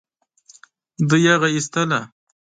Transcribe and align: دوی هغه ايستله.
دوی 1.09 1.23
هغه 1.33 1.47
ايستله. 1.53 2.01